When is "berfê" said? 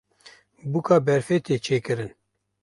1.07-1.37